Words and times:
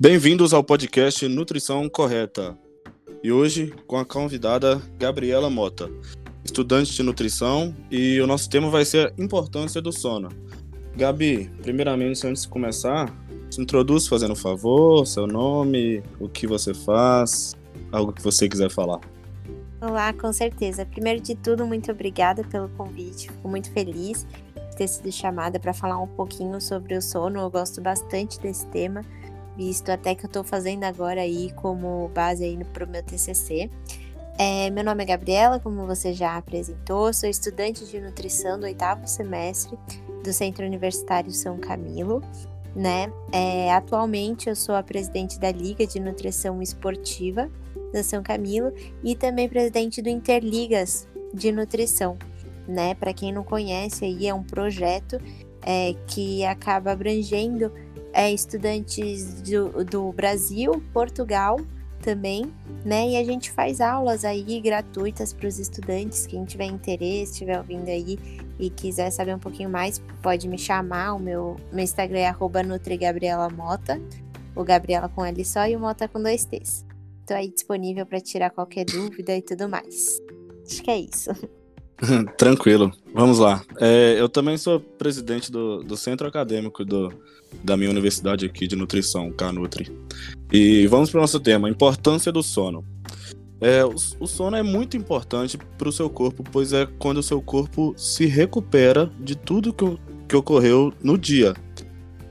Bem-vindos 0.00 0.54
ao 0.54 0.62
podcast 0.62 1.26
Nutrição 1.26 1.88
Correta. 1.88 2.56
E 3.20 3.32
hoje 3.32 3.74
com 3.84 3.96
a 3.96 4.04
convidada 4.04 4.80
Gabriela 4.96 5.50
Mota, 5.50 5.90
estudante 6.44 6.92
de 6.92 7.02
nutrição, 7.02 7.74
e 7.90 8.20
o 8.20 8.26
nosso 8.26 8.48
tema 8.48 8.70
vai 8.70 8.84
ser 8.84 9.08
a 9.08 9.12
importância 9.20 9.82
do 9.82 9.90
sono. 9.90 10.28
Gabi, 10.96 11.50
primeiramente, 11.62 12.24
antes 12.24 12.42
de 12.42 12.48
começar, 12.48 13.12
se 13.50 13.60
introduz 13.60 14.06
fazendo 14.06 14.34
um 14.34 14.36
favor, 14.36 15.04
seu 15.04 15.26
nome, 15.26 16.00
o 16.20 16.28
que 16.28 16.46
você 16.46 16.72
faz, 16.72 17.56
algo 17.90 18.12
que 18.12 18.22
você 18.22 18.48
quiser 18.48 18.70
falar. 18.70 19.00
Olá, 19.80 20.12
com 20.12 20.32
certeza. 20.32 20.86
Primeiro 20.86 21.20
de 21.20 21.34
tudo, 21.34 21.66
muito 21.66 21.90
obrigada 21.90 22.44
pelo 22.44 22.68
convite. 22.68 23.32
Fico 23.32 23.48
muito 23.48 23.72
feliz 23.72 24.24
de 24.54 24.76
ter 24.76 24.86
sido 24.86 25.10
chamada 25.10 25.58
para 25.58 25.74
falar 25.74 26.00
um 26.00 26.06
pouquinho 26.06 26.60
sobre 26.60 26.96
o 26.96 27.02
sono. 27.02 27.40
Eu 27.40 27.50
gosto 27.50 27.80
bastante 27.80 28.38
desse 28.38 28.64
tema 28.68 29.02
visto 29.58 29.90
até 29.90 30.14
que 30.14 30.24
eu 30.24 30.28
estou 30.28 30.44
fazendo 30.44 30.84
agora 30.84 31.20
aí 31.20 31.52
como 31.56 32.08
base 32.14 32.44
aí 32.44 32.56
para 32.72 32.84
o 32.84 32.88
meu 32.88 33.02
TCC. 33.02 33.68
É, 34.38 34.70
meu 34.70 34.84
nome 34.84 35.02
é 35.02 35.06
Gabriela, 35.06 35.58
como 35.58 35.84
você 35.84 36.12
já 36.12 36.36
apresentou, 36.36 37.12
sou 37.12 37.28
estudante 37.28 37.84
de 37.84 38.00
nutrição 38.00 38.56
do 38.56 38.66
oitavo 38.66 39.04
semestre 39.08 39.76
do 40.22 40.32
Centro 40.32 40.64
Universitário 40.64 41.32
São 41.32 41.58
Camilo. 41.58 42.22
Né? 42.76 43.12
É, 43.32 43.72
atualmente 43.72 44.48
eu 44.48 44.54
sou 44.54 44.76
a 44.76 44.82
presidente 44.82 45.40
da 45.40 45.50
Liga 45.50 45.84
de 45.84 45.98
Nutrição 45.98 46.62
Esportiva 46.62 47.50
da 47.92 48.04
São 48.04 48.22
Camilo 48.22 48.72
e 49.02 49.16
também 49.16 49.48
presidente 49.48 50.00
do 50.00 50.08
Interligas 50.08 51.08
de 51.34 51.50
Nutrição. 51.50 52.16
Né? 52.68 52.94
Para 52.94 53.12
quem 53.12 53.32
não 53.32 53.42
conhece, 53.42 54.04
aí 54.04 54.28
é 54.28 54.34
um 54.34 54.44
projeto 54.44 55.18
é, 55.62 55.94
que 56.06 56.44
acaba 56.44 56.92
abrangendo 56.92 57.72
é, 58.18 58.32
estudantes 58.32 59.40
do, 59.42 59.84
do 59.84 60.12
Brasil, 60.12 60.82
Portugal 60.92 61.56
também, 62.02 62.52
né? 62.84 63.10
E 63.10 63.16
a 63.16 63.22
gente 63.22 63.48
faz 63.48 63.80
aulas 63.80 64.24
aí 64.24 64.60
gratuitas 64.60 65.32
para 65.32 65.46
os 65.46 65.60
estudantes. 65.60 66.26
Quem 66.26 66.44
tiver 66.44 66.64
interesse, 66.64 67.32
estiver 67.32 67.56
ouvindo 67.56 67.88
aí 67.88 68.18
e 68.58 68.70
quiser 68.70 69.12
saber 69.12 69.36
um 69.36 69.38
pouquinho 69.38 69.70
mais, 69.70 70.02
pode 70.20 70.48
me 70.48 70.58
chamar. 70.58 71.14
O 71.14 71.20
meu, 71.20 71.54
meu 71.72 71.84
Instagram 71.84 72.18
é 72.18 72.62
NutriGabrielaMota, 72.64 74.02
o 74.56 74.64
Gabriela 74.64 75.08
com 75.08 75.24
L 75.24 75.44
só 75.44 75.68
e 75.68 75.76
o 75.76 75.80
Mota 75.80 76.08
com 76.08 76.20
dois 76.20 76.44
T's. 76.44 76.84
Estou 77.20 77.36
aí 77.36 77.48
disponível 77.48 78.04
para 78.04 78.20
tirar 78.20 78.50
qualquer 78.50 78.84
dúvida 78.84 79.36
e 79.36 79.42
tudo 79.42 79.68
mais. 79.68 80.20
Acho 80.66 80.82
que 80.82 80.90
é 80.90 80.98
isso. 80.98 81.30
Tranquilo, 82.36 82.92
vamos 83.12 83.38
lá. 83.38 83.62
É, 83.80 84.16
eu 84.18 84.28
também 84.28 84.56
sou 84.56 84.80
presidente 84.80 85.50
do, 85.50 85.82
do 85.82 85.96
centro 85.96 86.26
acadêmico 86.26 86.84
do, 86.84 87.12
da 87.62 87.76
minha 87.76 87.90
universidade 87.90 88.46
aqui 88.46 88.66
de 88.66 88.76
nutrição, 88.76 89.32
Canutri. 89.32 89.90
E 90.52 90.86
vamos 90.86 91.10
para 91.10 91.18
o 91.18 91.20
nosso 91.20 91.40
tema: 91.40 91.68
importância 91.68 92.30
do 92.30 92.42
sono. 92.42 92.84
É, 93.60 93.84
o, 93.84 93.94
o 94.20 94.26
sono 94.26 94.56
é 94.56 94.62
muito 94.62 94.96
importante 94.96 95.58
para 95.76 95.88
o 95.88 95.92
seu 95.92 96.08
corpo, 96.08 96.44
pois 96.44 96.72
é 96.72 96.86
quando 96.98 97.18
o 97.18 97.22
seu 97.22 97.42
corpo 97.42 97.92
se 97.96 98.26
recupera 98.26 99.10
de 99.18 99.36
tudo 99.36 99.72
que, 99.72 99.84
que 100.28 100.36
ocorreu 100.36 100.92
no 101.02 101.18
dia, 101.18 101.54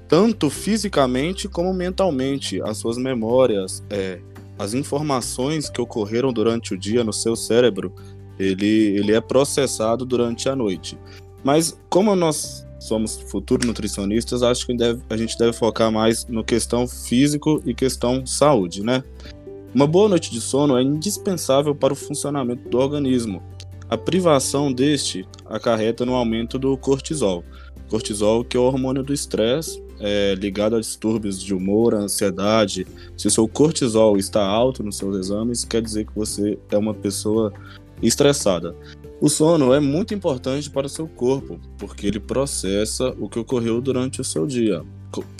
tanto 0.07 0.49
fisicamente 0.49 1.49
como 1.49 1.73
mentalmente. 1.73 2.61
As 2.61 2.77
suas 2.77 2.97
memórias, 2.97 3.83
é, 3.89 4.21
as 4.57 4.73
informações 4.73 5.69
que 5.69 5.81
ocorreram 5.81 6.31
durante 6.31 6.73
o 6.73 6.77
dia 6.77 7.03
no 7.03 7.11
seu 7.11 7.35
cérebro 7.35 7.93
ele, 8.39 8.97
ele 8.97 9.13
é 9.13 9.21
processado 9.21 10.05
durante 10.05 10.49
a 10.49 10.55
noite. 10.55 10.97
Mas 11.43 11.79
como 11.89 12.15
nós 12.15 12.65
somos 12.79 13.17
futuros 13.29 13.65
nutricionistas, 13.65 14.43
acho 14.43 14.65
que 14.65 14.75
deve, 14.75 15.01
a 15.09 15.17
gente 15.17 15.37
deve 15.37 15.53
focar 15.53 15.91
mais 15.91 16.25
no 16.25 16.43
questão 16.43 16.87
físico 16.87 17.61
e 17.65 17.73
questão 17.73 18.25
saúde, 18.25 18.83
né? 18.83 19.03
Uma 19.73 19.85
boa 19.85 20.09
noite 20.09 20.31
de 20.31 20.39
sono 20.39 20.77
é 20.77 20.81
indispensável 20.81 21.75
para 21.75 21.93
o 21.93 21.95
funcionamento 21.95 22.67
do 22.69 22.77
organismo. 22.77 23.43
A 23.89 23.97
privação 23.97 24.71
deste 24.71 25.27
acarreta 25.45 26.05
no 26.05 26.13
aumento 26.13 26.57
do 26.57 26.77
cortisol. 26.77 27.43
Cortisol, 27.89 28.43
que 28.43 28.57
é 28.57 28.59
o 28.59 28.63
hormônio 28.63 29.03
do 29.03 29.13
estresse, 29.13 29.81
é, 29.99 30.35
ligado 30.35 30.75
a 30.75 30.79
distúrbios 30.79 31.41
de 31.41 31.53
humor, 31.53 31.93
ansiedade. 31.93 32.85
Se 33.15 33.27
o 33.27 33.31
seu 33.31 33.47
cortisol 33.47 34.17
está 34.17 34.45
alto 34.45 34.83
nos 34.83 34.97
seus 34.97 35.15
exames, 35.15 35.63
quer 35.63 35.81
dizer 35.81 36.05
que 36.05 36.15
você 36.15 36.57
é 36.69 36.77
uma 36.77 36.93
pessoa 36.93 37.53
estressada. 38.01 38.75
O 39.19 39.29
sono 39.29 39.73
é 39.73 39.79
muito 39.79 40.13
importante 40.13 40.69
para 40.69 40.85
o 40.85 40.89
seu 40.89 41.07
corpo, 41.07 41.59
porque 41.77 42.05
ele 42.05 42.19
processa 42.19 43.15
o 43.19 43.27
que 43.27 43.39
ocorreu 43.39 43.81
durante 43.81 44.21
o 44.21 44.23
seu 44.23 44.45
dia, 44.45 44.83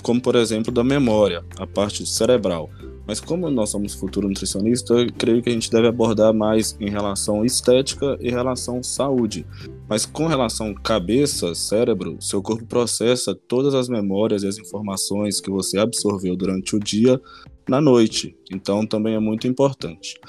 como 0.02 0.20
por 0.20 0.34
exemplo 0.34 0.72
da 0.72 0.82
memória, 0.82 1.44
a 1.58 1.66
parte 1.66 2.04
cerebral. 2.04 2.70
Mas 3.06 3.20
como 3.20 3.48
nós 3.48 3.70
somos 3.70 3.94
futuro 3.94 4.28
nutricionista, 4.28 4.92
eu 4.92 5.10
creio 5.10 5.42
que 5.42 5.48
a 5.48 5.52
gente 5.52 5.70
deve 5.70 5.86
abordar 5.86 6.34
mais 6.34 6.76
em 6.78 6.90
relação 6.90 7.42
estética 7.42 8.18
e 8.20 8.28
relação 8.28 8.82
saúde. 8.82 9.46
Mas 9.88 10.04
com 10.04 10.26
relação 10.26 10.74
cabeça, 10.74 11.54
cérebro, 11.54 12.18
seu 12.20 12.42
corpo 12.42 12.66
processa 12.66 13.34
todas 13.34 13.74
as 13.74 13.88
memórias 13.88 14.42
e 14.42 14.46
as 14.46 14.58
informações 14.58 15.40
que 15.40 15.50
você 15.50 15.78
absorveu 15.78 16.36
durante 16.36 16.76
o 16.76 16.78
dia 16.78 17.18
na 17.66 17.80
noite. 17.80 18.36
Então 18.52 18.86
também 18.86 19.14
é 19.14 19.18
muito 19.18 19.48
importante. 19.48 20.20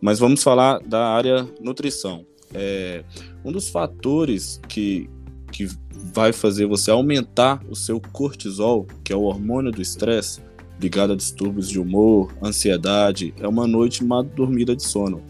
Mas 0.00 0.18
vamos 0.18 0.42
falar 0.42 0.80
da 0.80 1.08
área 1.08 1.48
nutrição. 1.60 2.24
É, 2.54 3.04
um 3.44 3.52
dos 3.52 3.68
fatores 3.68 4.60
que, 4.68 5.08
que 5.52 5.68
vai 6.12 6.32
fazer 6.32 6.66
você 6.66 6.90
aumentar 6.90 7.62
o 7.68 7.74
seu 7.74 8.00
cortisol, 8.12 8.86
que 9.04 9.12
é 9.12 9.16
o 9.16 9.22
hormônio 9.22 9.72
do 9.72 9.82
estresse, 9.82 10.40
ligado 10.80 11.12
a 11.12 11.16
distúrbios 11.16 11.68
de 11.68 11.80
humor, 11.80 12.32
ansiedade, 12.42 13.34
é 13.38 13.48
uma 13.48 13.66
noite 13.66 14.04
mal 14.04 14.22
dormida 14.22 14.74
de 14.74 14.84
sono. 14.84 15.22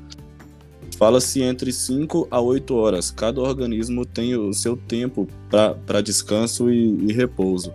Fala-se 0.98 1.40
entre 1.42 1.72
5 1.72 2.26
a 2.28 2.40
8 2.40 2.74
horas. 2.74 3.10
Cada 3.10 3.40
organismo 3.40 4.04
tem 4.04 4.34
o 4.34 4.52
seu 4.52 4.76
tempo 4.76 5.28
para 5.48 6.00
descanso 6.00 6.70
e, 6.70 7.08
e 7.08 7.12
repouso. 7.12 7.72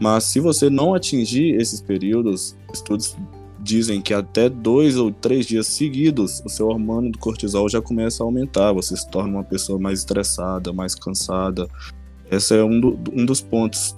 Mas 0.00 0.24
se 0.24 0.40
você 0.40 0.70
não 0.70 0.94
atingir 0.94 1.60
esses 1.60 1.80
períodos, 1.80 2.56
estudos 2.72 3.14
dizem 3.64 4.02
que 4.02 4.12
até 4.12 4.50
dois 4.50 4.98
ou 4.98 5.10
três 5.10 5.46
dias 5.46 5.66
seguidos 5.66 6.42
o 6.44 6.50
seu 6.50 6.68
hormônio 6.68 7.10
do 7.10 7.18
cortisol 7.18 7.66
já 7.66 7.80
começa 7.80 8.22
a 8.22 8.26
aumentar, 8.26 8.72
você 8.72 8.94
se 8.94 9.08
torna 9.08 9.38
uma 9.38 9.44
pessoa 9.44 9.78
mais 9.78 10.00
estressada, 10.00 10.70
mais 10.70 10.94
cansada. 10.94 11.66
Esse 12.30 12.58
é 12.58 12.62
um, 12.62 12.78
do, 12.78 12.98
um 13.10 13.24
dos 13.24 13.40
pontos 13.40 13.96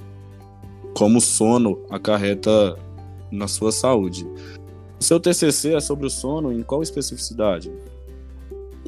como 0.95 1.19
o 1.19 1.21
sono 1.21 1.81
acarreta 1.91 2.79
na 3.31 3.49
sua 3.49 3.73
saúde. 3.73 4.25
O 5.01 5.05
seu 5.05 5.19
TCC 5.19 5.75
é 5.75 5.81
sobre 5.81 6.07
o 6.07 6.11
sono 6.11 6.53
em 6.53 6.63
qual 6.63 6.81
especificidade? 6.81 7.73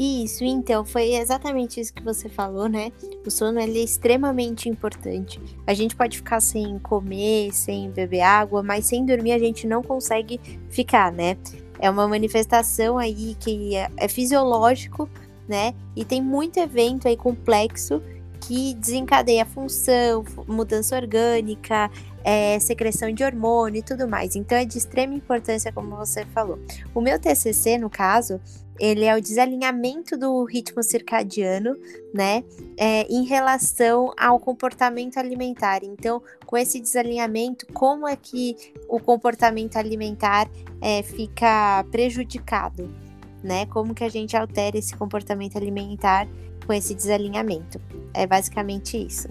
Isso, 0.01 0.45
então, 0.45 0.85
foi 0.85 1.15
exatamente 1.15 1.81
isso 1.81 1.93
que 1.93 2.05
você 2.05 2.29
falou, 2.29 2.69
né? 2.69 2.93
O 3.27 3.31
sono 3.33 3.59
é 3.59 3.67
extremamente 3.67 4.69
importante. 4.69 5.41
A 5.67 5.75
gente 5.75 5.97
pode 5.97 6.19
ficar 6.19 6.39
sem 6.39 6.79
comer, 6.79 7.53
sem 7.53 7.91
beber 7.91 8.21
água, 8.21 8.63
mas 8.63 8.87
sem 8.87 9.05
dormir 9.05 9.33
a 9.33 9.41
gente 9.41 9.67
não 9.67 9.83
consegue 9.83 10.41
ficar, 10.71 11.11
né? 11.11 11.37
É 11.81 11.91
uma 11.91 12.07
manifestação 12.07 12.97
aí 12.97 13.35
que 13.41 13.75
é, 13.75 13.91
é 13.97 14.07
fisiológico, 14.07 15.11
né? 15.49 15.75
E 15.97 16.05
tem 16.05 16.23
muito 16.23 16.61
evento 16.61 17.09
aí 17.09 17.17
complexo 17.17 18.01
que 18.49 18.73
desencadeia 18.73 19.45
função, 19.45 20.25
mudança 20.47 20.97
orgânica, 20.97 21.91
é, 22.25 22.59
secreção 22.59 23.13
de 23.13 23.23
hormônio 23.23 23.81
e 23.81 23.83
tudo 23.83 24.09
mais. 24.09 24.35
Então 24.35 24.57
é 24.57 24.65
de 24.65 24.79
extrema 24.79 25.13
importância, 25.13 25.71
como 25.71 25.95
você 25.95 26.25
falou. 26.25 26.59
O 26.95 27.03
meu 27.03 27.21
TCC, 27.21 27.77
no 27.77 27.91
caso, 27.91 28.41
ele 28.81 29.05
é 29.05 29.15
o 29.15 29.21
desalinhamento 29.21 30.17
do 30.17 30.45
ritmo 30.45 30.83
circadiano, 30.83 31.77
né, 32.15 32.43
é, 32.79 33.03
em 33.13 33.27
relação 33.27 34.15
ao 34.17 34.41
comportamento 34.41 35.19
alimentar. 35.19 35.85
Então, 35.85 36.23
com 36.47 36.57
esse 36.57 36.81
desalinhamento, 36.81 37.67
como 37.75 38.09
é 38.09 38.17
que 38.17 38.57
o 38.89 38.99
comportamento 38.99 39.77
alimentar 39.77 40.49
é, 40.81 41.03
fica 41.03 41.85
prejudicado, 41.91 42.89
né? 43.45 43.67
Como 43.67 43.95
que 43.95 44.05
a 44.05 44.09
gente 44.09 44.37
altera 44.37 44.79
esse 44.79 44.97
comportamento 44.97 45.57
alimentar 45.57 46.27
com 46.69 46.75
esse 46.75 46.95
desalinhamento? 46.95 47.81
É 48.13 48.27
basicamente 48.27 48.99
isso. 48.99 49.29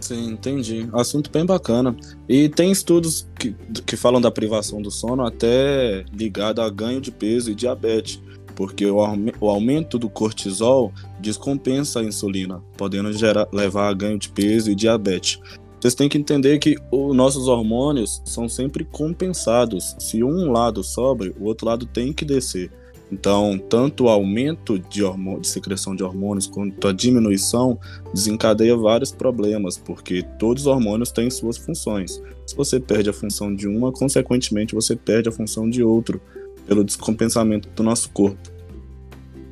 Sim, 0.00 0.30
entendi. 0.30 0.88
Assunto 0.92 1.30
bem 1.30 1.44
bacana. 1.44 1.96
E 2.28 2.48
tem 2.48 2.70
estudos 2.70 3.28
que, 3.38 3.52
que 3.84 3.96
falam 3.96 4.20
da 4.20 4.30
privação 4.30 4.80
do 4.80 4.90
sono 4.90 5.26
até 5.26 6.04
ligado 6.12 6.62
a 6.62 6.70
ganho 6.70 7.00
de 7.00 7.10
peso 7.10 7.50
e 7.50 7.54
diabetes 7.54 8.22
porque 8.54 8.84
o, 8.84 8.98
o 9.40 9.48
aumento 9.48 9.98
do 9.98 10.10
cortisol 10.10 10.92
descompensa 11.18 12.00
a 12.00 12.04
insulina, 12.04 12.62
podendo 12.76 13.10
gerar, 13.10 13.48
levar 13.50 13.88
a 13.88 13.94
ganho 13.94 14.18
de 14.18 14.28
peso 14.28 14.70
e 14.70 14.74
diabetes. 14.74 15.40
Vocês 15.80 15.94
têm 15.94 16.08
que 16.08 16.18
entender 16.18 16.58
que 16.58 16.76
os 16.92 17.16
nossos 17.16 17.48
hormônios 17.48 18.20
são 18.26 18.48
sempre 18.50 18.84
compensados. 18.84 19.96
Se 19.98 20.22
um 20.22 20.52
lado 20.52 20.84
sobe, 20.84 21.34
o 21.40 21.44
outro 21.44 21.66
lado 21.66 21.86
tem 21.86 22.12
que 22.12 22.26
descer. 22.26 22.70
Então, 23.12 23.58
tanto 23.68 24.04
o 24.04 24.08
aumento 24.08 24.78
de, 24.78 25.02
de 25.38 25.46
secreção 25.46 25.94
de 25.94 26.02
hormônios 26.02 26.46
quanto 26.46 26.88
a 26.88 26.92
diminuição 26.94 27.78
desencadeia 28.14 28.74
vários 28.74 29.12
problemas, 29.12 29.76
porque 29.76 30.22
todos 30.38 30.62
os 30.62 30.66
hormônios 30.66 31.12
têm 31.12 31.28
suas 31.28 31.58
funções. 31.58 32.22
Se 32.46 32.56
você 32.56 32.80
perde 32.80 33.10
a 33.10 33.12
função 33.12 33.54
de 33.54 33.68
uma, 33.68 33.92
consequentemente 33.92 34.74
você 34.74 34.96
perde 34.96 35.28
a 35.28 35.32
função 35.32 35.68
de 35.68 35.82
outro, 35.82 36.22
pelo 36.66 36.82
descompensamento 36.82 37.68
do 37.76 37.82
nosso 37.82 38.08
corpo. 38.10 38.50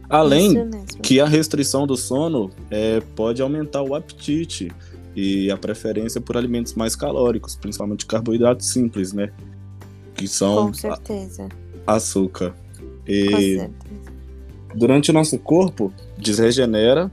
Além 0.08 0.54
que 1.02 1.20
a 1.20 1.26
restrição 1.26 1.86
do 1.86 1.96
sono 1.96 2.50
é, 2.70 3.00
pode 3.14 3.42
aumentar 3.42 3.82
o 3.82 3.94
apetite 3.94 4.72
e 5.14 5.50
a 5.50 5.56
preferência 5.56 6.20
por 6.20 6.36
alimentos 6.36 6.74
mais 6.74 6.96
calóricos, 6.96 7.56
principalmente 7.56 8.06
carboidratos 8.06 8.68
simples, 8.68 9.12
né? 9.12 9.30
Que 10.14 10.26
são 10.26 10.68
Com 10.68 10.74
certeza. 10.74 11.48
açúcar. 11.86 12.54
E 13.12 13.68
durante 14.72 15.10
o 15.10 15.12
nosso 15.12 15.36
corpo, 15.36 15.92
desregenera, 16.16 17.10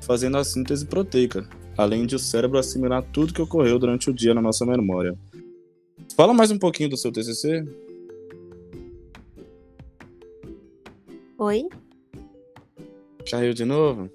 fazendo 0.00 0.38
a 0.38 0.44
síntese 0.44 0.86
proteica, 0.86 1.46
além 1.76 2.06
de 2.06 2.16
o 2.16 2.18
cérebro 2.18 2.58
assimilar 2.58 3.02
tudo 3.12 3.34
que 3.34 3.42
ocorreu 3.42 3.78
durante 3.78 4.08
o 4.08 4.14
dia 4.14 4.32
na 4.32 4.40
nossa 4.40 4.64
memória. 4.64 5.14
Fala 6.16 6.32
mais 6.32 6.50
um 6.50 6.58
pouquinho 6.58 6.88
do 6.88 6.96
seu 6.96 7.12
TCC. 7.12 7.62
Oi? 11.36 11.68
Caiu 13.30 13.52
de 13.52 13.66
novo? 13.66 14.08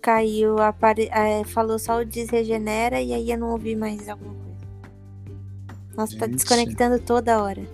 Caiu, 0.00 0.58
apare... 0.58 1.08
É, 1.10 1.42
falou 1.42 1.80
só 1.80 2.00
o 2.00 2.04
desregenera 2.04 3.00
e 3.00 3.12
aí 3.12 3.28
eu 3.28 3.38
não 3.38 3.50
ouvi 3.50 3.74
mais 3.74 4.08
alguma 4.08 4.34
coisa. 4.34 4.46
Nossa, 5.96 5.96
tá 5.96 6.06
Gente. 6.12 6.18
tá 6.20 6.26
desconectando 6.26 7.00
toda 7.00 7.42
hora. 7.42 7.66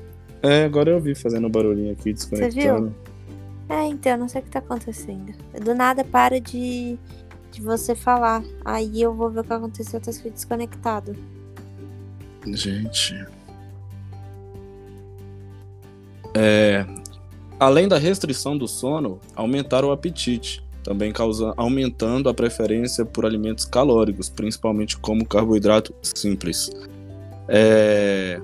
É, 0.43 0.65
agora 0.65 0.91
eu 0.91 1.01
vi 1.01 1.15
fazendo 1.15 1.49
barulhinho 1.49 1.93
aqui, 1.93 2.13
desconectando. 2.13 2.53
Você 2.53 2.69
viu? 2.69 2.95
É, 3.69 3.87
então, 3.87 4.17
não 4.19 4.29
sei 4.29 4.41
o 4.41 4.45
que 4.45 4.51
tá 4.51 4.59
acontecendo. 4.59 5.33
Do 5.63 5.75
nada 5.75 6.05
para 6.05 6.41
de, 6.41 6.99
de 7.51 7.63
você 7.63 7.95
falar. 7.95 8.43
Aí 8.65 9.01
eu 9.01 9.15
vou 9.15 9.31
ver 9.31 9.41
o 9.41 9.45
que 9.45 9.53
aconteceu, 9.53 10.01
tá 10.01 10.11
escrito 10.11 10.35
desconectado. 10.35 11.17
Gente. 12.47 13.15
É, 16.35 16.85
além 17.59 17.87
da 17.87 17.99
restrição 17.99 18.59
do 18.59 18.67
sono, 18.67 19.21
aumentar 19.37 19.85
o 19.85 19.93
apetite, 19.93 20.65
também 20.83 21.13
causa, 21.13 21.55
aumentando 21.57 22.29
a 22.29 22.35
preferência 22.35 23.05
por 23.05 23.25
alimentos 23.25 23.65
calóricos, 23.65 24.29
principalmente 24.29 24.99
como 24.99 25.25
carboidrato 25.25 25.95
simples. 26.03 26.71
É, 27.49 28.41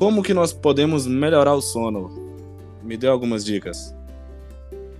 como 0.00 0.22
que 0.22 0.32
nós 0.32 0.50
podemos 0.50 1.06
melhorar 1.06 1.52
o 1.52 1.60
sono? 1.60 2.10
Me 2.82 2.96
dê 2.96 3.06
algumas 3.06 3.44
dicas. 3.44 3.94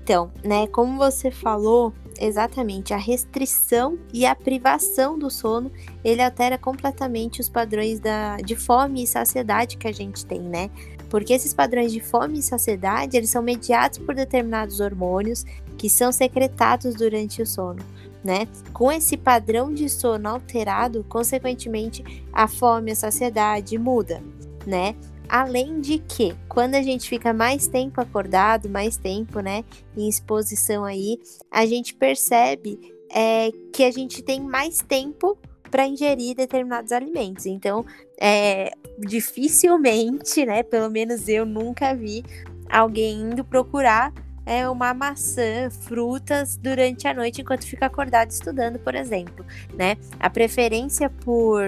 Então, 0.02 0.30
né, 0.44 0.66
como 0.66 0.98
você 0.98 1.30
falou, 1.30 1.94
exatamente, 2.20 2.92
a 2.92 2.98
restrição 2.98 3.98
e 4.12 4.26
a 4.26 4.34
privação 4.34 5.18
do 5.18 5.30
sono, 5.30 5.72
ele 6.04 6.20
altera 6.20 6.58
completamente 6.58 7.40
os 7.40 7.48
padrões 7.48 7.98
da, 7.98 8.36
de 8.44 8.54
fome 8.54 9.02
e 9.02 9.06
saciedade 9.06 9.78
que 9.78 9.88
a 9.88 9.92
gente 9.92 10.26
tem, 10.26 10.42
né? 10.42 10.68
Porque 11.08 11.32
esses 11.32 11.54
padrões 11.54 11.92
de 11.92 12.00
fome 12.00 12.38
e 12.38 12.42
saciedade, 12.42 13.16
eles 13.16 13.30
são 13.30 13.42
mediados 13.42 13.96
por 13.96 14.14
determinados 14.14 14.80
hormônios 14.80 15.46
que 15.78 15.88
são 15.88 16.12
secretados 16.12 16.94
durante 16.94 17.40
o 17.40 17.46
sono. 17.46 17.82
Né? 18.22 18.46
Com 18.74 18.92
esse 18.92 19.16
padrão 19.16 19.72
de 19.72 19.88
sono 19.88 20.28
alterado, 20.28 21.02
consequentemente, 21.08 22.04
a 22.30 22.46
fome 22.46 22.90
e 22.90 22.92
a 22.92 22.96
saciedade 22.96 23.78
muda 23.78 24.22
né? 24.66 24.94
Além 25.28 25.80
de 25.80 25.98
que, 25.98 26.34
quando 26.48 26.74
a 26.74 26.82
gente 26.82 27.08
fica 27.08 27.32
mais 27.32 27.68
tempo 27.68 28.00
acordado, 28.00 28.68
mais 28.68 28.96
tempo, 28.96 29.38
né, 29.38 29.64
em 29.96 30.08
exposição 30.08 30.84
aí, 30.84 31.20
a 31.50 31.64
gente 31.66 31.94
percebe 31.94 32.80
é, 33.14 33.50
que 33.72 33.84
a 33.84 33.92
gente 33.92 34.22
tem 34.22 34.40
mais 34.40 34.78
tempo 34.78 35.38
para 35.70 35.86
ingerir 35.86 36.34
determinados 36.34 36.90
alimentos. 36.90 37.46
Então, 37.46 37.84
é, 38.20 38.72
dificilmente, 38.98 40.44
né, 40.44 40.64
pelo 40.64 40.90
menos 40.90 41.28
eu 41.28 41.46
nunca 41.46 41.94
vi 41.94 42.24
alguém 42.68 43.20
indo 43.20 43.44
procurar 43.44 44.12
é, 44.44 44.68
uma 44.68 44.92
maçã, 44.92 45.70
frutas 45.70 46.56
durante 46.56 47.06
a 47.06 47.14
noite 47.14 47.40
enquanto 47.40 47.64
fica 47.64 47.86
acordado 47.86 48.30
estudando, 48.30 48.80
por 48.80 48.96
exemplo, 48.96 49.44
né? 49.74 49.96
A 50.18 50.28
preferência 50.28 51.08
por 51.08 51.62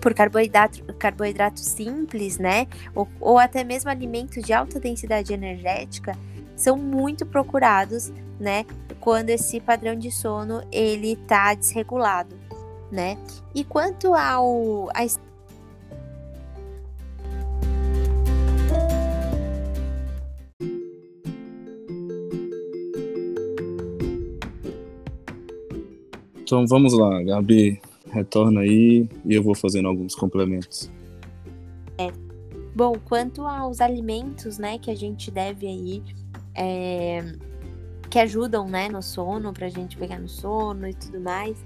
por 0.00 0.14
carboidrato, 0.14 0.82
carboidrato 0.94 1.60
simples, 1.60 2.38
né? 2.38 2.66
Ou, 2.94 3.08
ou 3.20 3.38
até 3.38 3.62
mesmo 3.62 3.90
alimentos 3.90 4.42
de 4.42 4.52
alta 4.52 4.80
densidade 4.80 5.32
energética 5.32 6.16
são 6.56 6.76
muito 6.76 7.24
procurados, 7.24 8.12
né? 8.38 8.64
Quando 8.98 9.30
esse 9.30 9.60
padrão 9.60 9.94
de 9.94 10.10
sono 10.10 10.62
ele 10.72 11.16
tá 11.16 11.54
desregulado, 11.54 12.36
né? 12.90 13.16
E 13.54 13.64
quanto 13.64 14.14
ao 14.14 14.88
a 14.94 15.06
Então 26.42 26.66
vamos 26.66 26.92
lá, 26.92 27.22
Gabi 27.22 27.80
retorna 28.10 28.60
aí 28.60 29.08
e 29.24 29.34
eu 29.34 29.42
vou 29.42 29.54
fazendo 29.54 29.88
alguns 29.88 30.14
complementos. 30.14 30.90
É. 31.98 32.10
Bom, 32.74 32.94
quanto 33.04 33.42
aos 33.42 33.80
alimentos, 33.80 34.58
né, 34.58 34.78
que 34.78 34.90
a 34.90 34.94
gente 34.94 35.30
deve 35.30 35.66
aí, 35.66 36.02
é, 36.54 37.34
que 38.08 38.18
ajudam, 38.18 38.68
né, 38.68 38.88
no 38.88 39.02
sono, 39.02 39.52
pra 39.52 39.68
gente 39.68 39.96
pegar 39.96 40.18
no 40.18 40.28
sono 40.28 40.88
e 40.88 40.94
tudo 40.94 41.20
mais, 41.20 41.56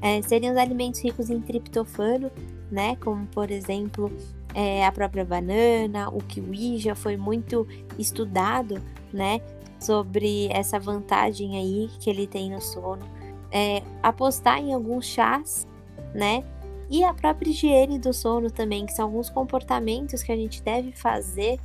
é, 0.00 0.20
seriam 0.22 0.52
os 0.52 0.58
alimentos 0.58 1.00
ricos 1.00 1.30
em 1.30 1.40
triptofano, 1.40 2.30
né, 2.70 2.96
como 2.96 3.26
por 3.26 3.50
exemplo 3.50 4.10
é, 4.54 4.84
a 4.86 4.92
própria 4.92 5.24
banana, 5.24 6.08
o 6.08 6.18
kiwi 6.18 6.78
já 6.78 6.94
foi 6.94 7.16
muito 7.16 7.66
estudado, 7.98 8.80
né, 9.12 9.40
sobre 9.78 10.48
essa 10.50 10.78
vantagem 10.78 11.56
aí 11.56 11.90
que 12.00 12.08
ele 12.08 12.26
tem 12.26 12.50
no 12.50 12.60
sono. 12.60 13.06
É, 13.52 13.82
apostar 14.02 14.58
em 14.58 14.74
alguns 14.74 15.06
chás 15.06 15.66
né? 16.14 16.44
E 16.88 17.02
a 17.02 17.12
própria 17.12 17.50
higiene 17.50 17.98
do 17.98 18.12
sono 18.12 18.50
também, 18.50 18.86
que 18.86 18.92
são 18.92 19.06
alguns 19.06 19.28
comportamentos 19.28 20.22
que 20.22 20.30
a 20.30 20.36
gente 20.36 20.62
deve 20.62 20.92
fazer, 20.92 21.58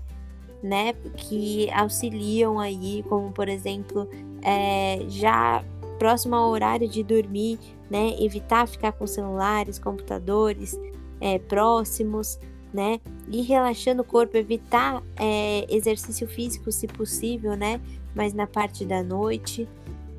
né? 0.64 0.94
Que 1.16 1.70
auxiliam 1.72 2.60
aí, 2.60 3.04
como 3.08 3.32
por 3.32 3.48
exemplo, 3.48 4.10
é, 4.42 5.06
já 5.08 5.64
próximo 5.98 6.36
ao 6.36 6.50
horário 6.50 6.88
de 6.88 7.04
dormir, 7.04 7.60
né? 7.90 8.16
Evitar 8.20 8.68
ficar 8.68 8.94
com 8.94 9.06
celulares, 9.06 9.78
computadores 9.78 10.80
é, 11.20 11.38
próximos, 11.38 12.40
né? 12.74 13.00
E 13.28 13.42
relaxando 13.42 14.02
o 14.02 14.06
corpo, 14.06 14.38
evitar 14.38 15.04
é, 15.18 15.66
exercício 15.70 16.28
físico 16.28 16.72
se 16.72 16.88
possível, 16.88 17.56
né? 17.56 17.82
Mas 18.16 18.34
na 18.34 18.48
parte 18.48 18.86
da 18.86 19.04
noite. 19.04 19.68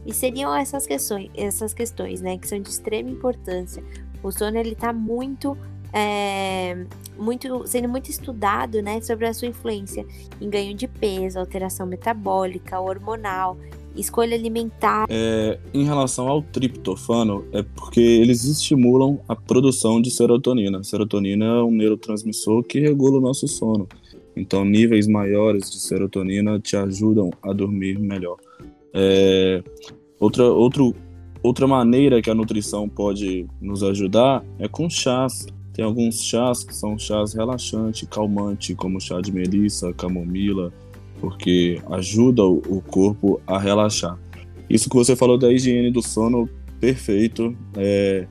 E 0.06 0.14
seriam 0.14 0.54
essas 0.54 0.86
questões, 0.86 1.30
essas 1.34 1.74
questões, 1.74 2.22
né, 2.22 2.38
que 2.38 2.48
são 2.48 2.58
de 2.58 2.70
extrema 2.70 3.10
importância. 3.10 3.84
O 4.22 4.30
sono 4.30 4.58
ele 4.58 4.72
está 4.72 4.92
muito 4.92 5.56
é, 5.92 6.86
muito 7.18 7.66
sendo 7.66 7.88
muito 7.88 8.10
estudado, 8.10 8.80
né, 8.80 9.00
sobre 9.00 9.26
a 9.26 9.34
sua 9.34 9.48
influência 9.48 10.06
em 10.40 10.48
ganho 10.48 10.74
de 10.74 10.86
peso, 10.86 11.38
alteração 11.38 11.86
metabólica, 11.86 12.80
hormonal, 12.80 13.58
escolha 13.94 14.36
alimentar. 14.36 15.06
É, 15.08 15.58
em 15.74 15.84
relação 15.84 16.28
ao 16.28 16.42
triptofano, 16.42 17.44
é 17.52 17.62
porque 17.62 18.00
eles 18.00 18.44
estimulam 18.44 19.20
a 19.28 19.34
produção 19.34 20.00
de 20.00 20.10
serotonina. 20.10 20.82
serotonina 20.84 21.44
é 21.44 21.62
um 21.62 21.72
neurotransmissor 21.72 22.62
que 22.62 22.80
regula 22.80 23.18
o 23.18 23.20
nosso 23.20 23.46
sono. 23.48 23.88
Então, 24.36 24.64
níveis 24.64 25.06
maiores 25.06 25.70
de 25.70 25.80
serotonina 25.80 26.58
te 26.60 26.76
ajudam 26.76 27.30
a 27.42 27.52
dormir 27.52 27.98
melhor. 27.98 28.36
É, 28.94 29.62
outra, 30.18 30.44
outro 30.44 30.94
Outra 31.42 31.66
maneira 31.66 32.20
que 32.20 32.30
a 32.30 32.34
nutrição 32.34 32.88
pode 32.88 33.46
nos 33.60 33.82
ajudar 33.82 34.44
é 34.58 34.68
com 34.68 34.90
chás. 34.90 35.46
Tem 35.72 35.84
alguns 35.84 36.22
chás 36.22 36.62
que 36.62 36.74
são 36.74 36.98
chás 36.98 37.32
relaxantes, 37.32 38.06
calmantes, 38.10 38.76
como 38.76 39.00
chá 39.00 39.20
de 39.20 39.32
melissa, 39.32 39.92
camomila, 39.94 40.70
porque 41.18 41.80
ajuda 41.90 42.44
o 42.44 42.82
corpo 42.86 43.40
a 43.46 43.58
relaxar. 43.58 44.18
Isso 44.68 44.90
que 44.90 44.96
você 44.96 45.16
falou 45.16 45.38
da 45.38 45.50
higiene 45.50 45.90
do 45.90 46.02
sono, 46.02 46.48
perfeito. 46.78 47.56
É, 47.76 48.26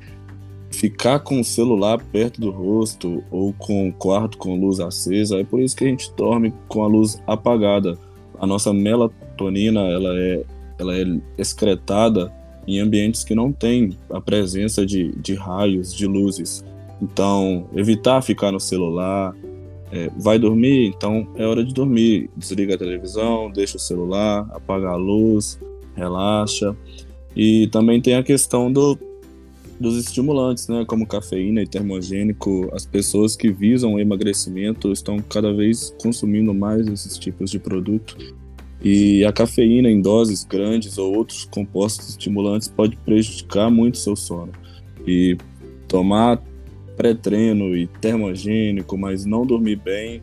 ficar 0.70 1.20
com 1.20 1.40
o 1.40 1.44
celular 1.44 2.00
perto 2.12 2.40
do 2.40 2.52
rosto 2.52 3.24
ou 3.32 3.54
com 3.54 3.90
o 3.90 3.94
quarto 3.94 4.38
com 4.38 4.60
luz 4.60 4.80
acesa, 4.80 5.40
é 5.40 5.44
por 5.44 5.60
isso 5.60 5.76
que 5.76 5.84
a 5.84 5.88
gente 5.88 6.14
dorme 6.16 6.54
com 6.68 6.84
a 6.84 6.88
luz 6.88 7.20
apagada. 7.26 7.98
A 8.40 8.46
nossa 8.46 8.72
melatonina 8.72 9.82
ela 9.82 10.16
é, 10.16 10.46
ela 10.78 10.96
é 10.96 11.04
excretada 11.38 12.32
em 12.76 12.80
ambientes 12.80 13.24
que 13.24 13.36
não 13.36 13.52
tem 13.52 13.98
a 14.10 14.22
presença 14.22 14.86
de, 14.86 15.12
de 15.18 15.34
raios, 15.34 15.94
de 15.94 16.06
luzes. 16.06 16.64
Então, 17.02 17.68
evitar 17.76 18.22
ficar 18.22 18.52
no 18.52 18.60
celular, 18.60 19.36
É, 19.92 20.08
vai 20.20 20.38
dormir? 20.38 20.94
Então 20.96 21.28
é 21.36 21.44
hora 21.44 21.64
de 21.66 21.74
dormir. 21.74 22.30
Desliga 22.38 22.76
a 22.76 22.78
televisão, 22.78 23.50
deixa 23.50 23.76
o 23.76 23.80
celular, 23.80 24.48
apaga 24.54 24.90
a 24.90 24.96
luz, 24.96 25.58
relaxa. 25.96 26.76
E 27.36 27.66
também 27.72 28.00
tem 28.00 28.14
a 28.14 28.22
questão 28.22 28.72
do, 28.72 28.96
dos 29.80 29.98
estimulantes, 29.98 30.68
né, 30.68 30.86
como 30.86 31.08
cafeína 31.08 31.64
e 31.64 31.68
termogênico. 31.68 32.70
As 32.72 32.86
pessoas 32.86 33.36
que 33.36 33.52
visam 33.52 34.00
emagrecimento 34.00 34.92
estão 34.92 35.18
cada 35.18 35.52
vez 35.52 35.92
consumindo 36.00 36.54
mais 36.54 36.88
esses 36.88 37.18
tipos 37.18 37.50
de 37.50 37.58
produto. 37.58 38.16
E 38.82 39.26
a 39.26 39.34
cafeína 39.34 39.90
em 39.90 40.02
doses 40.02 40.44
grandes 40.44 40.98
ou 40.98 41.16
outros 41.16 41.46
compostos 41.46 42.10
estimulantes 42.10 42.68
pode 42.68 42.96
prejudicar 42.98 43.70
muito 43.70 43.98
seu 43.98 44.16
sono. 44.16 44.52
E 45.06 45.38
tomar 45.88 46.42
pré-treino 46.96 47.76
e 47.76 47.88
termogênico, 47.88 48.98
mas 48.98 49.26
não 49.26 49.46
dormir 49.46 49.78
bem, 49.78 50.22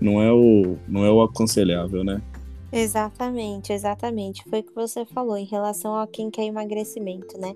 não 0.00 0.22
é 0.22 0.32
o, 0.32 0.76
não 0.86 1.04
é 1.04 1.10
o 1.10 1.22
aconselhável, 1.22 2.04
né? 2.04 2.22
Exatamente, 2.70 3.72
exatamente. 3.72 4.44
Foi 4.48 4.60
o 4.60 4.62
que 4.62 4.74
você 4.74 5.04
falou 5.06 5.36
em 5.36 5.46
relação 5.46 5.96
a 5.96 6.06
quem 6.06 6.30
quer 6.30 6.44
emagrecimento, 6.44 7.38
né? 7.38 7.54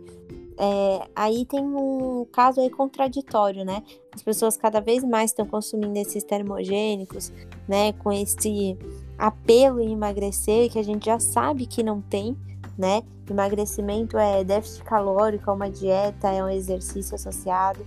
É, 0.59 1.09
aí 1.15 1.45
tem 1.45 1.61
um 1.61 2.27
caso 2.31 2.61
aí 2.61 2.71
contraditório, 2.71 3.65
né? 3.65 3.83
As 4.15 4.23
pessoas 4.23 4.57
cada 4.57 4.81
vez 4.81 5.05
mais 5.05 5.31
estão 5.31 5.47
consumindo 5.47 5.99
esses 5.99 6.25
termogênicos, 6.25 7.33
né? 7.69 7.93
Com 7.95 8.13
esse 8.13 8.77
apelo 9.19 9.81
em 9.81 9.93
emagrecer 9.93 10.71
que 10.71 10.79
a 10.79 10.83
gente 10.83 11.07
já 11.07 11.19
sabe 11.19 11.67
que 11.67 11.83
não 11.83 12.01
tem, 12.01 12.37
né? 12.77 13.03
Emagrecimento 13.29 14.19
é 14.19 14.43
déficit 14.43 14.85
calórico, 14.85 15.51
é 15.51 15.53
uma 15.53 15.71
dieta, 15.71 16.29
é 16.29 16.43
um 16.43 16.49
exercício 16.49 17.15
associado. 17.15 17.81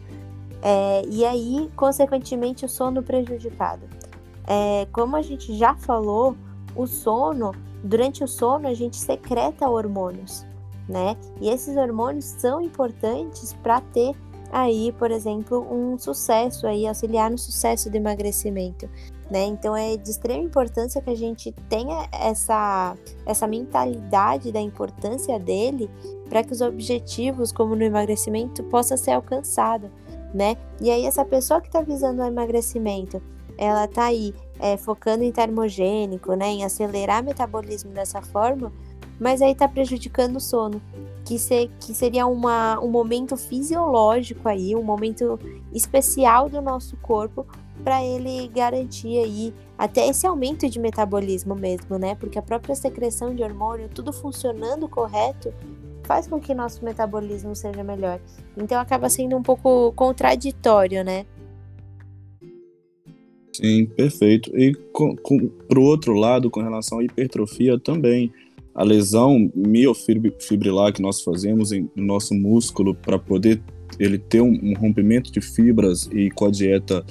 É, 0.61 1.03
e 1.07 1.25
aí, 1.25 1.69
consequentemente, 1.75 2.65
o 2.65 2.69
sono 2.69 3.03
prejudicado. 3.03 3.83
É, 4.47 4.87
como 4.91 5.15
a 5.15 5.21
gente 5.21 5.55
já 5.55 5.75
falou, 5.75 6.35
o 6.75 6.87
sono, 6.87 7.53
durante 7.83 8.23
o 8.23 8.27
sono, 8.27 8.67
a 8.67 8.73
gente 8.73 8.97
secreta 8.97 9.69
hormônios, 9.69 10.45
né? 10.87 11.15
E 11.41 11.49
esses 11.49 11.77
hormônios 11.77 12.25
são 12.25 12.61
importantes 12.61 13.53
para 13.53 13.81
ter 13.81 14.15
aí, 14.51 14.91
por 14.93 15.11
exemplo, 15.11 15.67
um 15.71 15.97
sucesso 15.97 16.65
aí, 16.65 16.87
auxiliar 16.87 17.29
no 17.29 17.37
sucesso 17.37 17.89
do 17.89 17.97
emagrecimento. 17.97 18.89
Né? 19.29 19.45
Então 19.45 19.75
é 19.75 19.97
de 19.97 20.11
extrema 20.11 20.43
importância 20.43 21.01
que 21.01 21.09
a 21.09 21.15
gente 21.15 21.51
tenha 21.67 22.07
essa, 22.11 22.95
essa 23.25 23.47
mentalidade 23.47 24.51
da 24.51 24.61
importância 24.61 25.39
dele 25.39 25.89
para 26.29 26.43
que 26.43 26.53
os 26.53 26.61
objetivos, 26.61 27.51
como 27.51 27.75
no 27.75 27.83
emagrecimento, 27.83 28.63
possam 28.65 28.95
ser 28.95 29.11
alcançados, 29.11 29.89
né? 30.31 30.55
E 30.79 30.91
aí 30.91 31.05
essa 31.05 31.25
pessoa 31.25 31.59
que 31.59 31.67
está 31.67 31.81
visando 31.81 32.21
o 32.21 32.25
emagrecimento, 32.25 33.19
ela 33.57 33.85
está 33.85 34.05
aí 34.05 34.33
é, 34.59 34.77
focando 34.77 35.23
em 35.23 35.31
termogênico, 35.31 36.33
né, 36.33 36.47
em 36.47 36.63
acelerar 36.63 37.21
o 37.23 37.25
metabolismo 37.25 37.91
dessa 37.91 38.21
forma, 38.21 38.71
mas 39.19 39.41
aí 39.41 39.51
está 39.51 39.67
prejudicando 39.67 40.37
o 40.37 40.41
sono, 40.41 40.81
que, 41.23 41.39
ser, 41.39 41.71
que 41.79 41.93
seria 41.93 42.27
uma, 42.27 42.79
um 42.79 42.89
momento 42.89 43.35
fisiológico 43.37 44.47
aí, 44.47 44.75
um 44.75 44.83
momento 44.83 45.39
especial 45.73 46.49
do 46.49 46.61
nosso 46.61 46.97
corpo 46.97 47.45
para 47.83 48.03
ele 48.03 48.47
garantir 48.47 49.19
aí 49.19 49.53
até 49.77 50.07
esse 50.07 50.25
aumento 50.25 50.69
de 50.69 50.79
metabolismo 50.79 51.55
mesmo, 51.55 51.97
né? 51.97 52.15
Porque 52.15 52.39
a 52.39 52.41
própria 52.41 52.75
secreção 52.75 53.35
de 53.35 53.43
hormônio, 53.43 53.89
tudo 53.93 54.13
funcionando 54.13 54.87
correto, 54.87 55.53
faz 56.03 56.27
com 56.27 56.39
que 56.39 56.53
nosso 56.53 56.83
metabolismo 56.83 57.55
seja 57.55 57.83
melhor. 57.83 58.19
Então 58.55 58.79
acaba 58.79 59.09
sendo 59.09 59.35
um 59.35 59.43
pouco 59.43 59.91
contraditório, 59.93 61.03
né? 61.03 61.25
Sim, 63.53 63.85
perfeito. 63.85 64.55
E 64.57 64.73
com, 64.91 65.15
com, 65.15 65.47
pro 65.67 65.81
outro 65.81 66.13
lado, 66.13 66.49
com 66.49 66.61
relação 66.61 66.99
à 66.99 67.03
hipertrofia 67.03 67.79
também, 67.79 68.31
a 68.73 68.83
lesão 68.83 69.49
miofibrilar 69.55 70.91
que 70.91 71.01
nós 71.01 71.21
fazemos 71.21 71.71
em 71.71 71.89
nosso 71.95 72.33
músculo 72.33 72.93
para 72.93 73.17
poder 73.17 73.61
ele 73.97 74.17
ter 74.17 74.41
um, 74.41 74.59
um, 74.61 74.73
rompimento 74.73 75.31
de 75.31 75.39
fibras 75.39 76.09
e 76.11 76.29
com 76.31 76.45
a 76.45 76.51
dieta 76.51 77.05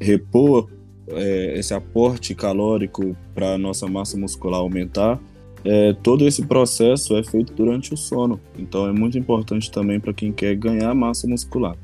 repor 0.00 0.68
é, 1.08 1.58
esse 1.58 1.72
aporte 1.74 2.34
calórico 2.34 3.16
para 3.34 3.54
a 3.54 3.58
nossa 3.58 3.86
massa 3.86 4.16
muscular 4.16 4.60
aumentar, 4.60 5.20
é, 5.64 5.92
todo 5.94 6.26
esse 6.26 6.44
processo 6.46 7.16
é 7.16 7.24
feito 7.24 7.52
durante 7.52 7.92
o 7.92 7.96
sono. 7.96 8.40
Então 8.58 8.86
é 8.86 8.92
muito 8.92 9.18
importante 9.18 9.70
também 9.70 9.98
para 9.98 10.12
quem 10.12 10.32
quer 10.32 10.54
ganhar 10.54 10.94
massa 10.94 11.26
muscular. 11.26 11.76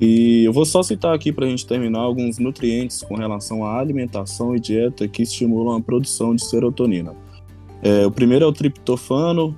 E 0.00 0.44
eu 0.44 0.52
vou 0.52 0.64
só 0.64 0.82
citar 0.82 1.14
aqui 1.14 1.32
para 1.32 1.46
a 1.46 1.48
gente 1.48 1.66
terminar 1.66 2.00
alguns 2.00 2.38
nutrientes 2.38 3.02
com 3.02 3.14
relação 3.14 3.64
à 3.64 3.78
alimentação 3.78 4.54
e 4.54 4.60
dieta 4.60 5.06
que 5.06 5.22
estimulam 5.22 5.76
a 5.76 5.80
produção 5.80 6.34
de 6.34 6.44
serotonina. 6.44 7.14
É, 7.82 8.04
o 8.06 8.10
primeiro 8.10 8.44
é 8.44 8.48
o 8.48 8.52
triptofano, 8.52 9.56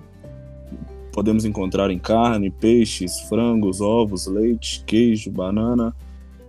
podemos 1.12 1.44
encontrar 1.44 1.90
em 1.90 1.98
carne, 1.98 2.50
peixes, 2.50 3.20
frangos, 3.20 3.80
ovos, 3.80 4.26
leite, 4.26 4.82
queijo, 4.86 5.30
banana. 5.30 5.94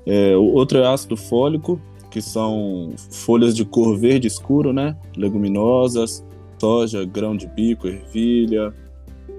É, 0.06 0.36
outro 0.36 0.78
é 0.78 0.88
ácido 0.88 1.18
fólico, 1.18 1.80
que 2.12 2.22
são 2.22 2.94
folhas 3.12 3.56
de 3.56 3.66
cor 3.66 3.98
verde 3.98 4.28
escuro, 4.28 4.72
né? 4.72 4.96
Leguminosas, 5.18 6.24
soja, 6.60 7.04
grão 7.04 7.36
de 7.36 7.48
bico, 7.48 7.88
ervilha, 7.88 8.74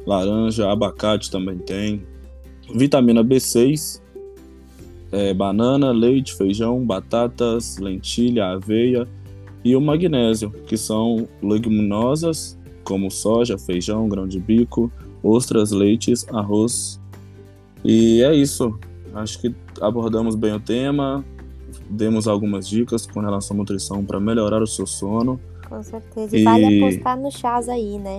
laranja, 0.07 0.71
abacate 0.71 1.31
também 1.31 1.59
tem. 1.59 2.03
Vitamina 2.75 3.25
B6, 3.25 4.01
é, 5.13 5.33
banana, 5.33 5.93
leite, 5.93 6.35
feijão, 6.35 6.85
batatas, 6.85 7.79
lentilha, 7.79 8.49
aveia 8.49 9.07
e 9.65 9.75
o 9.75 9.81
magnésio, 9.81 10.51
que 10.67 10.77
são 10.77 11.29
leguminosas, 11.43 12.59
como 12.85 13.11
soja, 13.11 13.59
feijão, 13.59 14.09
grão 14.09 14.27
de 14.27 14.39
bico, 14.39 14.93
ostras, 15.23 15.73
leites, 15.73 16.27
arroz. 16.33 17.01
E 17.85 18.23
é 18.23 18.35
isso. 18.35 18.79
Acho 19.17 19.41
que 19.41 19.55
abordamos 19.81 20.35
bem 20.35 20.53
o 20.53 20.61
tema, 20.61 21.25
demos 21.89 22.29
algumas 22.29 22.69
dicas 22.69 23.07
com 23.07 23.21
relação 23.21 23.57
à 23.57 23.59
nutrição 23.59 24.05
para 24.05 24.21
melhorar 24.21 24.63
o 24.63 24.67
seu 24.67 24.87
sono. 24.87 25.41
Com 25.69 25.83
certeza. 25.83 26.37
E, 26.37 26.41
e, 26.41 26.45
vale 26.45 26.79
apostar 26.79 27.19
nos 27.19 27.35
chás 27.35 27.69
aí, 27.69 27.99
né? 27.99 28.19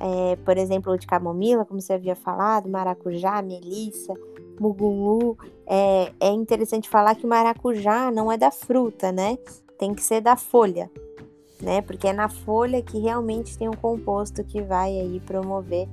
É, 0.00 0.36
por 0.36 0.56
exemplo, 0.58 0.92
o 0.92 0.98
de 0.98 1.06
camomila, 1.06 1.64
como 1.64 1.80
você 1.80 1.92
havia 1.92 2.16
falado, 2.16 2.68
maracujá, 2.68 3.40
melissa 3.42 4.14
mugunlu, 4.60 5.36
é, 5.66 6.12
é 6.20 6.28
interessante 6.28 6.88
falar 6.88 7.14
que 7.14 7.26
o 7.26 7.28
maracujá 7.28 8.10
não 8.10 8.30
é 8.30 8.36
da 8.36 8.50
fruta, 8.50 9.10
né? 9.12 9.38
Tem 9.78 9.94
que 9.94 10.02
ser 10.02 10.20
da 10.20 10.36
folha, 10.36 10.90
né? 11.60 11.82
Porque 11.82 12.08
é 12.08 12.12
na 12.12 12.28
folha 12.28 12.82
que 12.82 12.98
realmente 12.98 13.58
tem 13.58 13.68
um 13.68 13.72
composto 13.74 14.44
que 14.44 14.62
vai 14.62 14.98
aí 14.98 15.20
promover 15.20 15.88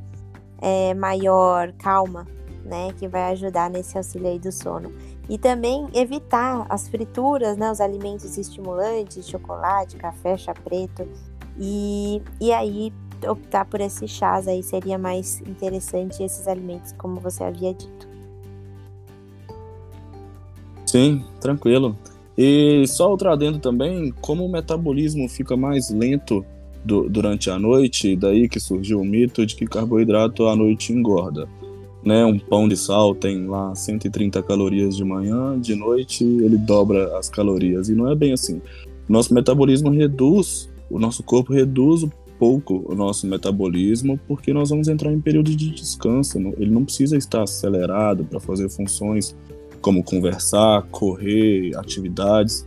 é, 0.62 0.94
maior 0.94 1.72
calma, 1.74 2.28
né? 2.66 2.94
Que 2.98 3.08
vai 3.08 3.32
ajudar 3.32 3.70
nesse 3.70 3.98
auxílio 3.98 4.28
aí 4.28 4.40
do 4.40 4.52
sono. 4.52 4.92
E 5.30 5.38
também 5.38 5.88
evitar 5.94 6.66
as 6.70 6.88
frituras, 6.88 7.58
né? 7.58 7.72
Os 7.72 7.82
alimentos 7.82 8.38
estimulantes, 8.38 9.28
chocolate, 9.28 9.98
café, 9.98 10.38
chá 10.38 10.54
preto. 10.54 11.08
E, 11.60 12.22
e 12.40 12.52
aí 12.52 12.94
optar 13.28 13.66
por 13.66 13.80
esses 13.82 14.10
chás 14.10 14.48
aí 14.48 14.64
seria 14.64 14.98
mais 14.98 15.42
interessante 15.42 16.24
esses 16.24 16.48
alimentos, 16.48 16.92
como 16.94 17.20
você 17.20 17.44
havia 17.44 17.74
dito. 17.74 18.10
Sim, 20.86 21.24
tranquilo. 21.40 21.96
E 22.38 22.86
só 22.88 23.10
outro 23.10 23.30
adendo 23.30 23.60
também, 23.60 24.14
como 24.22 24.46
o 24.46 24.52
metabolismo 24.52 25.30
fica 25.30 25.56
mais 25.56 25.90
lento 25.90 26.46
do, 26.84 27.08
durante 27.08 27.50
a 27.50 27.60
noite, 27.60 28.16
daí 28.16 28.50
que 28.50 28.60
surgiu 28.60 29.00
o 29.00 29.06
mito 29.06 29.46
de 29.46 29.56
que 29.56 29.66
carboidrato 29.66 30.48
à 30.48 30.56
noite 30.56 30.92
engorda. 30.92 31.48
Né, 32.04 32.26
um 32.26 32.40
pão 32.40 32.68
de 32.68 32.76
sal 32.76 33.14
tem 33.14 33.46
lá 33.46 33.76
130 33.76 34.42
calorias 34.42 34.98
de 34.98 35.04
manhã, 35.04 35.60
de 35.60 35.76
noite 35.76 36.24
ele 36.24 36.58
dobra 36.58 37.16
as 37.18 37.30
calorias. 37.30 37.90
E 37.90 37.96
não 37.96 38.10
é 38.10 38.16
bem 38.16 38.34
assim. 38.34 38.60
Nosso 39.08 39.34
metabolismo 39.34 39.92
reduz, 39.92 40.70
o 40.90 40.98
nosso 40.98 41.22
corpo 41.22 41.54
reduz 41.54 42.04
um 42.04 42.10
pouco 42.40 42.84
o 42.88 42.96
nosso 42.96 43.28
metabolismo, 43.28 44.20
porque 44.28 44.52
nós 44.52 44.72
vamos 44.72 44.88
entrar 44.88 45.14
em 45.14 45.22
período 45.22 45.56
de 45.56 45.70
descanso. 45.70 46.40
Ele 46.58 46.72
não 46.72 46.84
precisa 46.84 47.16
estar 47.16 47.44
acelerado 47.44 48.26
para 48.26 48.40
fazer 48.40 48.68
funções 48.68 49.36
como 49.80 50.04
conversar, 50.04 50.84
correr, 50.90 51.76
atividades 51.76 52.66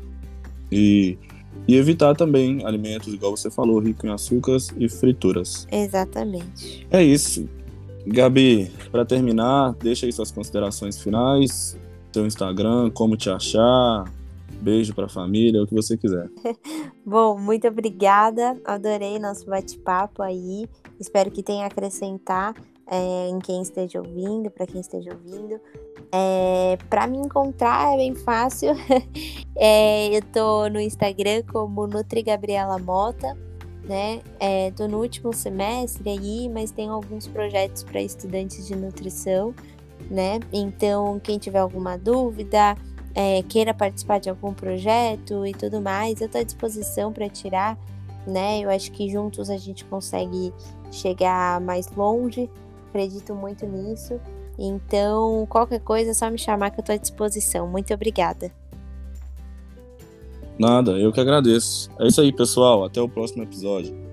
e, 0.70 1.18
e 1.66 1.76
evitar 1.76 2.14
também 2.14 2.64
alimentos, 2.64 3.12
igual 3.12 3.36
você 3.36 3.50
falou, 3.50 3.78
ricos 3.78 4.04
em 4.04 4.12
açúcares 4.12 4.68
e 4.78 4.88
frituras. 4.88 5.66
Exatamente. 5.72 6.86
É 6.90 7.02
isso. 7.02 7.48
Gabi, 8.06 8.70
para 8.90 9.04
terminar, 9.04 9.74
deixa 9.74 10.06
aí 10.06 10.12
suas 10.12 10.30
considerações 10.30 11.00
finais, 11.00 11.76
seu 12.12 12.26
Instagram, 12.26 12.90
como 12.90 13.16
te 13.16 13.30
achar, 13.30 14.04
beijo 14.60 14.94
para 14.94 15.06
a 15.06 15.08
família, 15.08 15.62
o 15.62 15.66
que 15.66 15.74
você 15.74 15.96
quiser. 15.96 16.28
Bom, 17.04 17.38
muito 17.38 17.66
obrigada, 17.66 18.60
adorei 18.64 19.18
nosso 19.18 19.46
bate-papo 19.46 20.22
aí, 20.22 20.68
espero 21.00 21.30
que 21.30 21.42
tenha 21.42 21.66
acrescentar 21.66 22.54
é, 22.86 23.28
em 23.28 23.38
quem 23.38 23.62
esteja 23.62 23.98
ouvindo, 24.00 24.50
para 24.50 24.66
quem 24.66 24.80
esteja 24.80 25.10
ouvindo. 25.12 25.60
É, 26.12 26.78
para 26.88 27.06
me 27.06 27.18
encontrar 27.18 27.94
é 27.94 27.96
bem 27.96 28.14
fácil. 28.14 28.70
é, 29.56 30.16
eu 30.16 30.22
tô 30.32 30.68
no 30.68 30.80
Instagram 30.80 31.42
como 31.50 31.86
Nutri 31.86 32.22
Gabriela 32.22 32.78
Mota, 32.78 33.36
né? 33.84 34.22
É, 34.40 34.70
tô 34.70 34.88
no 34.88 34.98
último 34.98 35.32
semestre 35.32 36.08
aí, 36.08 36.48
mas 36.48 36.70
tenho 36.70 36.92
alguns 36.92 37.26
projetos 37.26 37.82
para 37.82 38.00
estudantes 38.00 38.66
de 38.66 38.74
nutrição, 38.74 39.54
né? 40.10 40.40
Então, 40.52 41.20
quem 41.20 41.38
tiver 41.38 41.58
alguma 41.58 41.96
dúvida, 41.96 42.76
é, 43.14 43.42
queira 43.42 43.72
participar 43.72 44.18
de 44.18 44.28
algum 44.30 44.52
projeto 44.52 45.46
e 45.46 45.52
tudo 45.52 45.80
mais, 45.80 46.20
eu 46.20 46.28
tô 46.28 46.38
à 46.38 46.42
disposição 46.42 47.12
para 47.12 47.28
tirar, 47.28 47.78
né? 48.26 48.60
Eu 48.60 48.70
acho 48.70 48.90
que 48.90 49.08
juntos 49.10 49.50
a 49.50 49.56
gente 49.56 49.84
consegue 49.84 50.52
chegar 50.90 51.60
mais 51.60 51.90
longe. 51.90 52.50
Acredito 52.88 53.34
muito 53.34 53.66
nisso. 53.66 54.20
Então, 54.58 55.46
qualquer 55.46 55.80
coisa 55.80 56.12
é 56.12 56.14
só 56.14 56.30
me 56.30 56.38
chamar 56.38 56.70
que 56.70 56.78
eu 56.78 56.82
estou 56.82 56.94
à 56.94 56.98
disposição. 56.98 57.66
Muito 57.66 57.92
obrigada. 57.92 58.52
Nada, 60.58 60.92
eu 60.92 61.12
que 61.12 61.20
agradeço. 61.20 61.90
É 61.98 62.06
isso 62.06 62.20
aí, 62.20 62.32
pessoal. 62.32 62.84
Até 62.84 63.00
o 63.00 63.08
próximo 63.08 63.42
episódio. 63.42 64.03